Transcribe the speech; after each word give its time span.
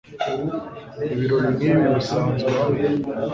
Ibirori 1.13 1.47
nkibi 1.55 1.77
birasanzwe 1.85 2.49
hano. 2.57 2.77